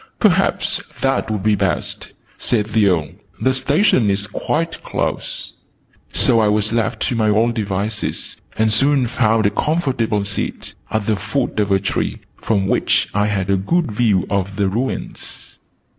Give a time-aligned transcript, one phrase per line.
[0.19, 3.09] "Perhaps that would be best," said the Earl.
[3.39, 5.53] "The Station is quite close."
[6.11, 11.05] So I was left to my own devices, and soon found a comfortable seat, at
[11.05, 15.59] the foot of a tree, from which I had a good view of the ruins.